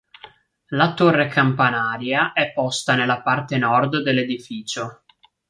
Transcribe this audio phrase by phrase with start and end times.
[0.69, 5.03] La torre campanaria è posta nella parte nord dell'edificio.